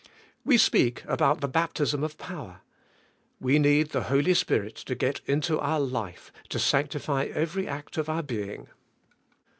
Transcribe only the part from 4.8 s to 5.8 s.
get into our